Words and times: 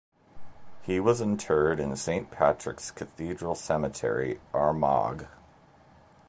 He 0.81 0.99
was 0.99 1.21
interred 1.21 1.79
in 1.79 1.95
Saint 1.95 2.31
Patrick's 2.31 2.89
Cathedral 2.89 3.53
Cemetery, 3.53 4.39
Armagh. 4.51 5.27